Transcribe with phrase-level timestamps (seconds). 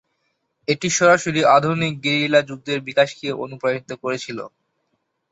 [0.67, 4.39] এটি সরাসরি আধুনিক গেরিলা যুদ্ধের বিকাশকে অনুপ্রাণিত করেছিল।